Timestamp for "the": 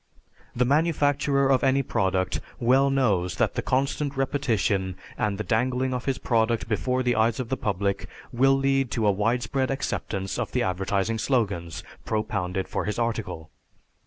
0.55-0.65, 5.37-5.43, 7.03-7.15, 7.49-7.55, 10.53-10.63